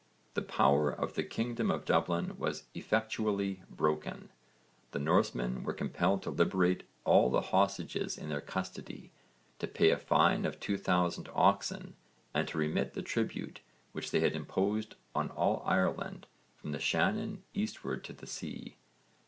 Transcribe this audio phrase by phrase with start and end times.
[0.33, 4.31] The power of the kingdom of Dublin was effectually broken.
[4.93, 9.11] The Norsemen were compelled to liberate all the hostages in their custody,
[9.59, 11.93] to pay a fine of 2000 oxen
[12.33, 13.59] and to remit the tribute
[13.91, 16.25] which they had imposed on all Ireland
[16.55, 18.77] from the Shannon eastwards to the sea.